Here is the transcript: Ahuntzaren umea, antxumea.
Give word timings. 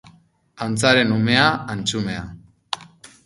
Ahuntzaren 0.59 1.11
umea, 1.17 1.45
antxumea. 1.73 2.25